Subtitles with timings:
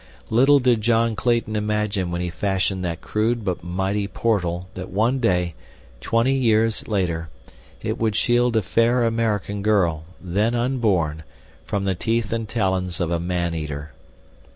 [0.31, 5.19] Little did John Clayton imagine when he fashioned that crude but mighty portal that one
[5.19, 5.53] day,
[5.99, 7.29] twenty years later,
[7.83, 11.21] it would shield a fair American girl, then unborn,
[11.65, 13.93] from the teeth and talons of a man eater.